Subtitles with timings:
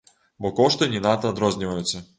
[0.45, 2.07] Бо кошты не надта адрозніваюцца.